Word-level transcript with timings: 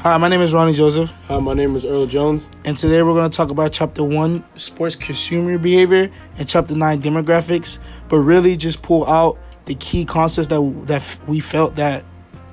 Hi, 0.00 0.16
my 0.16 0.28
name 0.28 0.40
is 0.40 0.54
Ronnie 0.54 0.72
Joseph, 0.72 1.10
Hi, 1.28 1.38
my 1.40 1.52
name 1.52 1.76
is 1.76 1.84
Earl 1.84 2.06
Jones. 2.06 2.48
and 2.64 2.78
today 2.78 3.02
we're 3.02 3.12
going 3.12 3.30
to 3.30 3.36
talk 3.36 3.50
about 3.50 3.70
Chapter 3.70 4.02
1, 4.02 4.42
Sports 4.54 4.96
Consumer 4.96 5.58
Behavior, 5.58 6.10
and 6.38 6.48
Chapter 6.48 6.74
9, 6.74 7.02
Demographics, 7.02 7.78
but 8.08 8.16
really 8.20 8.56
just 8.56 8.80
pull 8.80 9.06
out 9.06 9.36
the 9.66 9.74
key 9.74 10.06
concepts 10.06 10.48
that, 10.48 10.86
that 10.86 11.04
we 11.28 11.38
felt 11.38 11.76
that 11.76 12.02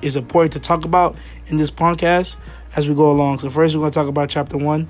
is 0.02 0.18
important 0.18 0.52
to 0.54 0.60
talk 0.60 0.84
about 0.84 1.16
in 1.48 1.56
this 1.56 1.72
podcast 1.72 2.36
as 2.76 2.90
we 2.90 2.94
go 2.94 3.10
along. 3.10 3.40
So 3.40 3.50
first 3.50 3.74
we're 3.76 3.80
going 3.82 3.92
to 3.92 3.96
talk 3.96 4.10
about 4.10 4.28
Chapter 4.28 4.58
1. 4.58 4.86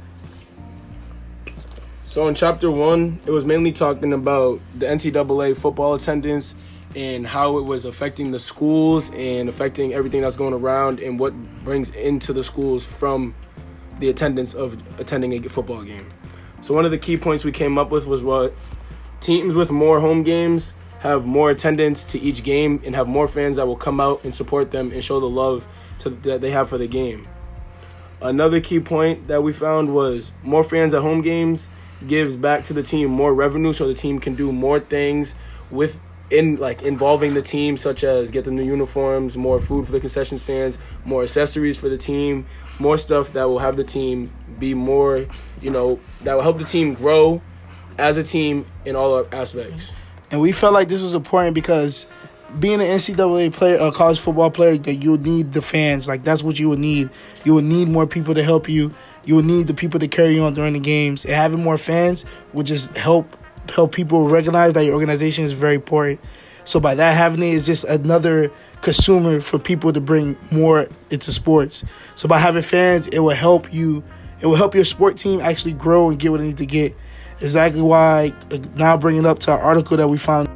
So 2.05 2.27
in 2.27 2.33
chapter 2.33 2.71
one, 2.71 3.19
it 3.27 3.31
was 3.31 3.45
mainly 3.45 3.71
talking 3.71 4.13
about 4.13 4.59
the 4.73 4.87
NCAA 4.87 5.55
football 5.55 5.93
attendance 5.93 6.55
and 6.98 7.27
how 7.27 7.59
it 7.59 7.61
was 7.61 7.86
affecting 7.86 8.32
the 8.32 8.39
schools 8.39 9.11
and 9.14 9.47
affecting 9.47 9.93
everything 9.93 10.21
that's 10.21 10.36
going 10.36 10.54
around 10.54 11.00
and 11.00 11.19
what 11.19 11.32
brings 11.64 11.92
into 11.92 12.33
the 12.33 12.43
schools 12.43 12.83
from 12.83 13.36
the 14.00 14.10
attendance 14.10 14.55
of 14.55 14.82
attending 15.00 15.32
a 15.46 15.47
football 15.47 15.83
game. 15.83 16.10
So 16.61 16.74
one 16.74 16.86
of 16.86 16.91
the 16.91 16.97
key 16.97 17.15
points 17.15 17.46
we 17.46 17.52
came 17.52 17.78
up 17.78 17.91
with 17.91 18.07
was 18.07 18.24
what 18.24 18.55
teams 19.19 19.54
with 19.54 19.69
more 19.69 20.00
home 20.00 20.24
games 20.24 20.74
have 21.02 21.24
more 21.24 21.52
attendance 21.52 22.04
to 22.05 22.19
each 22.19 22.43
game 22.43 22.82
and 22.83 22.96
have 22.96 23.07
more 23.07 23.27
fans 23.27 23.57
that 23.57 23.68
will 23.68 23.75
come 23.75 24.00
out 24.00 24.24
and 24.24 24.33
support 24.33 24.71
them 24.71 24.91
and 24.91 25.04
show 25.04 25.19
the 25.19 25.29
love 25.29 25.68
to, 26.00 26.10
that 26.10 26.41
they 26.41 26.50
have 26.50 26.68
for 26.68 26.79
the 26.79 26.88
game. 26.88 27.27
Another 28.24 28.60
key 28.60 28.79
point 28.79 29.27
that 29.27 29.43
we 29.43 29.54
found 29.54 29.93
was 29.93 30.32
more 30.41 30.64
fans 30.64 30.96
at 30.96 31.04
home 31.04 31.21
games 31.21 31.69
gives 32.08 32.36
back 32.36 32.64
to 32.64 32.73
the 32.73 32.81
team 32.81 33.11
more 33.11 33.36
revenue 33.36 33.72
so 33.72 33.88
the 33.88 33.94
team 33.94 34.17
can 34.17 34.33
do 34.33 34.52
more 34.52 34.80
things 34.80 35.36
with 35.69 36.00
in 36.30 36.58
like 36.58 36.81
involving 36.81 37.33
the 37.33 37.41
team 37.41 37.77
such 37.77 38.03
as 38.03 38.31
get 38.31 38.45
them 38.45 38.55
new 38.55 38.63
uniforms, 38.63 39.38
more 39.38 39.59
food 39.59 39.85
for 39.85 39.91
the 39.91 39.99
concession 39.99 40.38
stands, 40.38 40.77
more 41.05 41.23
accessories 41.23 41.77
for 41.77 41.89
the 41.89 41.97
team, 41.97 42.45
more 42.79 42.97
stuff 42.97 43.33
that 43.33 43.45
will 43.45 43.59
have 43.59 43.77
the 43.77 43.83
team 43.83 44.31
be 44.59 44.73
more, 44.73 45.25
you 45.61 45.69
know, 45.69 45.99
that 46.23 46.33
will 46.33 46.41
help 46.41 46.57
the 46.57 46.65
team 46.65 46.93
grow 46.93 47.41
as 47.97 48.17
a 48.17 48.23
team 48.23 48.65
in 48.85 48.95
all 48.95 49.25
aspects. 49.31 49.91
And 50.29 50.41
we 50.41 50.52
felt 50.52 50.73
like 50.73 50.89
this 50.89 51.02
was 51.02 51.13
important 51.13 51.55
because 51.55 52.05
being 52.59 52.81
an 52.81 52.87
NCAA 52.87 53.53
player, 53.53 53.77
a 53.77 53.91
college 53.91 54.19
football 54.19 54.52
player, 54.52 54.77
that 54.77 54.95
you 54.95 55.17
need 55.17 55.53
the 55.53 55.61
fans. 55.61 56.07
Like 56.07 56.23
that's 56.23 56.43
what 56.43 56.59
you 56.59 56.69
would 56.69 56.80
need. 56.80 57.09
You 57.43 57.53
would 57.53 57.63
need 57.63 57.87
more 57.87 58.05
people 58.05 58.33
to 58.35 58.43
help 58.43 58.67
you. 58.67 58.93
You 59.25 59.35
would 59.35 59.45
need 59.45 59.67
the 59.67 59.73
people 59.73 59.99
to 59.99 60.07
carry 60.07 60.35
you 60.35 60.43
on 60.43 60.53
during 60.53 60.73
the 60.73 60.80
games. 60.80 61.25
And 61.25 61.33
having 61.33 61.63
more 61.63 61.77
fans 61.77 62.25
would 62.53 62.65
just 62.65 62.95
help 62.95 63.37
help 63.71 63.91
people 63.93 64.27
recognize 64.27 64.73
that 64.73 64.83
your 64.83 64.93
organization 64.93 65.45
is 65.45 65.51
very 65.51 65.75
important. 65.75 66.19
So 66.65 66.79
by 66.79 66.95
that 66.95 67.15
having 67.15 67.41
it 67.43 67.53
is 67.53 67.65
just 67.65 67.85
another 67.85 68.51
consumer 68.81 69.39
for 69.41 69.57
people 69.57 69.93
to 69.93 70.01
bring 70.01 70.37
more 70.51 70.87
into 71.09 71.31
sports. 71.31 71.83
So 72.15 72.27
by 72.27 72.39
having 72.39 72.61
fans, 72.61 73.07
it 73.07 73.19
will 73.19 73.35
help 73.35 73.73
you. 73.73 74.03
It 74.41 74.47
will 74.47 74.55
help 74.55 74.75
your 74.75 74.85
sport 74.85 75.17
team 75.17 75.39
actually 75.39 75.73
grow 75.73 76.09
and 76.09 76.19
get 76.19 76.31
what 76.31 76.39
they 76.39 76.47
need 76.47 76.57
to 76.57 76.65
get. 76.65 76.95
Exactly 77.39 77.81
why 77.81 78.33
now 78.75 78.97
bringing 78.97 79.25
up 79.25 79.39
to 79.39 79.51
our 79.51 79.59
article 79.59 79.97
that 79.97 80.07
we 80.07 80.17
found. 80.17 80.47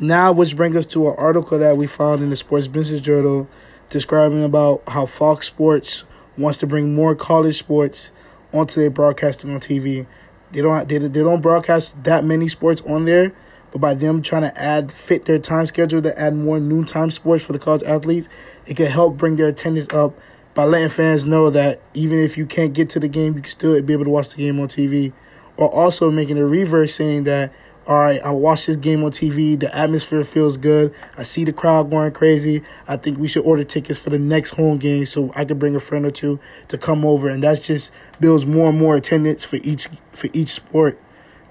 Now, 0.00 0.32
which 0.32 0.56
brings 0.56 0.76
us 0.76 0.86
to 0.86 1.08
an 1.08 1.14
article 1.16 1.58
that 1.58 1.76
we 1.76 1.86
found 1.86 2.22
in 2.22 2.28
the 2.28 2.36
Sports 2.36 2.68
Business 2.68 3.00
Journal 3.00 3.48
describing 3.88 4.44
about 4.44 4.82
how 4.88 5.06
Fox 5.06 5.46
Sports 5.46 6.04
wants 6.36 6.58
to 6.58 6.66
bring 6.66 6.94
more 6.94 7.14
college 7.14 7.56
sports 7.58 8.10
onto 8.54 8.80
their 8.80 8.90
broadcasting 8.90 9.52
on 9.52 9.60
TV. 9.60 10.06
They 10.52 10.62
don't 10.62 10.88
they, 10.88 10.98
they 10.98 11.22
don't 11.22 11.40
broadcast 11.40 12.02
that 12.04 12.24
many 12.24 12.48
sports 12.48 12.80
on 12.82 13.04
there, 13.04 13.32
but 13.72 13.80
by 13.80 13.94
them 13.94 14.22
trying 14.22 14.42
to 14.42 14.60
add 14.60 14.92
fit 14.92 15.24
their 15.24 15.38
time 15.38 15.66
schedule 15.66 16.00
to 16.02 16.18
add 16.18 16.34
more 16.34 16.60
noontime 16.60 17.10
sports 17.10 17.44
for 17.44 17.52
the 17.52 17.58
college 17.58 17.82
athletes, 17.82 18.28
it 18.66 18.76
can 18.76 18.86
help 18.86 19.16
bring 19.16 19.36
their 19.36 19.48
attendance 19.48 19.92
up 19.92 20.18
by 20.54 20.64
letting 20.64 20.88
fans 20.88 21.24
know 21.24 21.50
that 21.50 21.82
even 21.94 22.20
if 22.20 22.38
you 22.38 22.46
can't 22.46 22.72
get 22.72 22.88
to 22.90 23.00
the 23.00 23.08
game, 23.08 23.34
you 23.34 23.42
can 23.42 23.50
still 23.50 23.80
be 23.82 23.92
able 23.92 24.04
to 24.04 24.10
watch 24.10 24.30
the 24.30 24.36
game 24.36 24.60
on 24.60 24.68
TV. 24.68 25.12
Or 25.56 25.68
also 25.68 26.10
making 26.10 26.38
a 26.38 26.44
reverse 26.44 26.94
saying 26.94 27.24
that 27.24 27.52
all 27.86 27.98
right, 27.98 28.22
I 28.22 28.30
watch 28.30 28.66
this 28.66 28.76
game 28.76 29.04
on 29.04 29.10
TV. 29.10 29.58
The 29.58 29.74
atmosphere 29.76 30.24
feels 30.24 30.56
good. 30.56 30.94
I 31.18 31.22
see 31.22 31.44
the 31.44 31.52
crowd 31.52 31.90
going 31.90 32.12
crazy. 32.12 32.62
I 32.88 32.96
think 32.96 33.18
we 33.18 33.28
should 33.28 33.44
order 33.44 33.62
tickets 33.62 34.02
for 34.02 34.10
the 34.10 34.18
next 34.18 34.50
home 34.50 34.78
game 34.78 35.04
so 35.04 35.32
I 35.36 35.44
can 35.44 35.58
bring 35.58 35.76
a 35.76 35.80
friend 35.80 36.06
or 36.06 36.10
two 36.10 36.40
to 36.68 36.78
come 36.78 37.04
over, 37.04 37.28
and 37.28 37.42
that's 37.42 37.66
just 37.66 37.92
builds 38.20 38.46
more 38.46 38.70
and 38.70 38.78
more 38.78 38.96
attendance 38.96 39.44
for 39.44 39.56
each 39.56 39.88
for 40.12 40.28
each 40.32 40.48
sport 40.48 40.98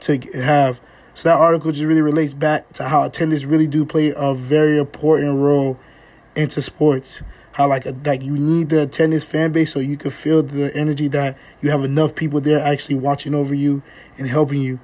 to 0.01 0.17
have. 0.33 0.81
So 1.13 1.29
that 1.29 1.37
article 1.37 1.71
just 1.71 1.85
really 1.85 2.01
relates 2.01 2.33
back 2.33 2.73
to 2.73 2.89
how 2.89 3.03
attendance 3.03 3.43
really 3.45 3.67
do 3.67 3.85
play 3.85 4.11
a 4.15 4.33
very 4.33 4.79
important 4.79 5.37
role 5.37 5.77
into 6.35 6.63
sports. 6.63 7.21
How 7.51 7.67
like 7.67 7.85
like 8.03 8.23
you 8.23 8.35
need 8.35 8.69
the 8.69 8.81
attendance 8.81 9.23
fan 9.23 9.51
base 9.51 9.71
so 9.71 9.79
you 9.79 9.97
can 9.97 10.09
feel 10.09 10.41
the 10.41 10.75
energy 10.75 11.07
that 11.09 11.37
you 11.61 11.69
have 11.69 11.83
enough 11.83 12.15
people 12.15 12.41
there 12.41 12.59
actually 12.59 12.95
watching 12.95 13.35
over 13.35 13.53
you 13.53 13.83
and 14.17 14.27
helping 14.27 14.61
you. 14.61 14.79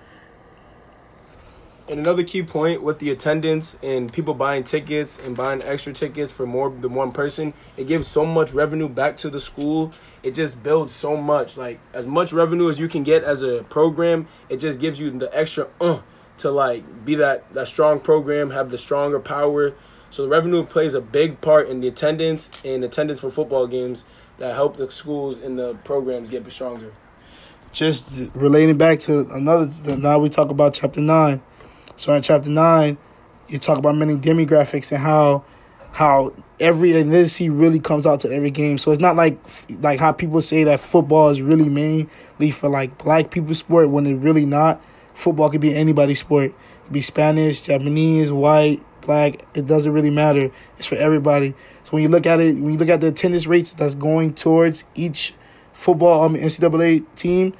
And 1.89 1.99
another 1.99 2.23
key 2.23 2.43
point 2.43 2.83
with 2.83 2.99
the 2.99 3.09
attendance 3.09 3.75
and 3.81 4.13
people 4.13 4.35
buying 4.35 4.63
tickets 4.63 5.17
and 5.17 5.35
buying 5.35 5.63
extra 5.63 5.91
tickets 5.91 6.31
for 6.31 6.45
more 6.45 6.69
than 6.69 6.93
one 6.93 7.11
person, 7.11 7.55
it 7.77 7.87
gives 7.87 8.07
so 8.07 8.27
much 8.27 8.53
revenue 8.53 8.87
back 8.87 9.17
to 9.17 9.29
the 9.31 9.39
school. 9.39 9.91
It 10.21 10.35
just 10.35 10.61
builds 10.61 10.93
so 10.93 11.17
much. 11.17 11.57
Like 11.57 11.79
as 11.91 12.05
much 12.05 12.31
revenue 12.31 12.69
as 12.69 12.79
you 12.79 12.87
can 12.87 13.03
get 13.03 13.23
as 13.23 13.41
a 13.41 13.63
program, 13.69 14.27
it 14.49 14.57
just 14.57 14.79
gives 14.79 14.99
you 14.99 15.09
the 15.09 15.35
extra 15.35 15.67
uh 15.81 16.01
to 16.37 16.51
like 16.51 17.03
be 17.03 17.15
that 17.15 17.51
that 17.55 17.67
strong 17.67 17.99
program, 17.99 18.51
have 18.51 18.69
the 18.69 18.77
stronger 18.77 19.19
power. 19.19 19.73
So 20.11 20.21
the 20.21 20.29
revenue 20.29 20.63
plays 20.67 20.93
a 20.93 21.01
big 21.01 21.41
part 21.41 21.67
in 21.69 21.81
the 21.81 21.87
attendance 21.87 22.51
and 22.63 22.83
attendance 22.83 23.19
for 23.19 23.31
football 23.31 23.65
games 23.65 24.05
that 24.37 24.53
help 24.53 24.77
the 24.77 24.91
schools 24.91 25.39
and 25.39 25.57
the 25.57 25.73
programs 25.83 26.29
get 26.29 26.49
stronger. 26.51 26.93
Just 27.71 28.11
relating 28.35 28.77
back 28.77 28.99
to 29.01 29.21
another 29.31 29.71
now 29.97 30.19
we 30.19 30.29
talk 30.29 30.51
about 30.51 30.75
chapter 30.75 31.01
9 31.01 31.41
so 31.99 32.13
in 32.13 32.21
chapter 32.21 32.49
nine, 32.49 32.97
you 33.49 33.59
talk 33.59 33.77
about 33.77 33.93
many 33.93 34.15
demographics 34.15 34.89
and 34.91 35.01
how 35.01 35.43
how 35.91 36.33
every 36.57 36.91
ethnicity 36.91 37.49
really 37.51 37.79
comes 37.79 38.07
out 38.07 38.21
to 38.21 38.31
every 38.31 38.51
game. 38.51 38.77
So 38.77 38.91
it's 38.91 39.01
not 39.01 39.17
like 39.17 39.37
like 39.81 39.99
how 39.99 40.13
people 40.13 40.39
say 40.39 40.63
that 40.63 40.79
football 40.79 41.29
is 41.29 41.41
really 41.41 41.67
mainly 41.67 42.51
for 42.51 42.69
like 42.69 42.97
black 42.97 43.31
people 43.31 43.53
sport 43.53 43.89
when 43.89 44.07
it's 44.07 44.23
really 44.23 44.45
not. 44.45 44.81
Football 45.13 45.49
could 45.49 45.59
be 45.59 45.75
anybody's 45.75 46.21
sport. 46.21 46.53
Be 46.89 47.01
Spanish, 47.01 47.61
Japanese, 47.63 48.31
white, 48.31 48.81
black. 49.01 49.45
It 49.53 49.67
doesn't 49.67 49.91
really 49.91 50.09
matter. 50.09 50.51
It's 50.77 50.87
for 50.87 50.95
everybody. 50.95 51.53
So 51.83 51.91
when 51.91 52.03
you 52.03 52.09
look 52.09 52.25
at 52.25 52.39
it, 52.39 52.55
when 52.55 52.71
you 52.71 52.77
look 52.77 52.87
at 52.87 53.01
the 53.01 53.07
attendance 53.07 53.45
rates 53.45 53.73
that's 53.73 53.95
going 53.95 54.35
towards 54.35 54.85
each 54.95 55.33
football 55.73 56.23
um, 56.23 56.35
NCAA 56.35 57.05
team, 57.17 57.53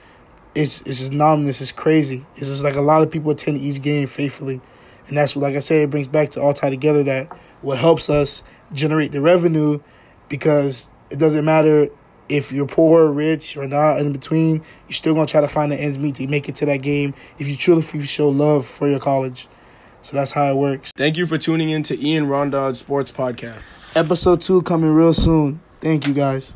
it's 0.59 0.81
it's 0.81 0.99
just 0.99 1.13
numbness. 1.13 1.61
It's 1.61 1.71
crazy. 1.71 2.25
It's 2.35 2.47
just 2.47 2.63
like 2.63 2.75
a 2.75 2.81
lot 2.81 3.01
of 3.01 3.09
people 3.09 3.31
attend 3.31 3.59
each 3.61 3.81
game 3.81 4.07
faithfully, 4.07 4.59
and 5.07 5.17
that's 5.17 5.35
what, 5.35 5.43
like 5.43 5.55
I 5.55 5.59
said, 5.59 5.83
it 5.83 5.89
brings 5.89 6.07
back 6.07 6.31
to 6.31 6.41
all 6.41 6.53
tie 6.53 6.69
together 6.69 7.01
that 7.03 7.27
what 7.61 7.77
helps 7.77 8.09
us 8.09 8.43
generate 8.73 9.13
the 9.13 9.21
revenue, 9.21 9.79
because 10.27 10.91
it 11.09 11.17
doesn't 11.17 11.45
matter 11.45 11.87
if 12.27 12.51
you're 12.51 12.67
poor, 12.67 13.07
rich, 13.07 13.55
or 13.55 13.67
not 13.67 13.99
in 13.99 14.11
between. 14.11 14.61
You're 14.87 14.93
still 14.93 15.13
gonna 15.13 15.27
try 15.27 15.41
to 15.41 15.47
find 15.47 15.71
the 15.71 15.77
ends 15.77 15.97
meet 15.97 16.15
to 16.15 16.27
make 16.27 16.49
it 16.49 16.55
to 16.55 16.65
that 16.65 16.77
game 16.77 17.13
if 17.37 17.47
you 17.47 17.55
truly 17.55 17.81
show 17.81 18.27
love 18.27 18.65
for 18.65 18.87
your 18.89 18.99
college. 18.99 19.47
So 20.01 20.15
that's 20.17 20.31
how 20.31 20.51
it 20.51 20.55
works. 20.55 20.91
Thank 20.95 21.17
you 21.17 21.25
for 21.25 21.37
tuning 21.37 21.69
in 21.69 21.83
to 21.83 22.05
Ian 22.05 22.27
Rondon 22.27 22.75
Sports 22.75 23.11
Podcast. 23.11 23.95
Episode 23.95 24.41
two 24.41 24.61
coming 24.63 24.91
real 24.91 25.13
soon. 25.13 25.61
Thank 25.81 26.05
you 26.05 26.13
guys. 26.13 26.55